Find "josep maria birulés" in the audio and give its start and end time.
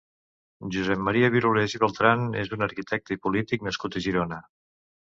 0.75-1.77